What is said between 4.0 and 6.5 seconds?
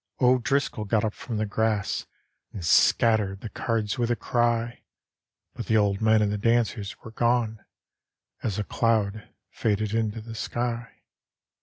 a ciy; But the old men and the